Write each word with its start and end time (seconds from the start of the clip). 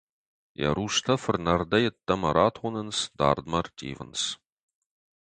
Йӕ 0.59 0.69
рустӕ 0.75 1.13
фырнӕрдӕй 1.23 1.83
ӕддӕмӕ 1.89 2.29
ратонынц, 2.35 2.97
дардмӕ 3.17 3.57
ӕрттивынц. 3.61 4.19